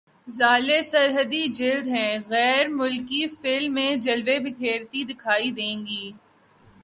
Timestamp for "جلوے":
4.05-4.37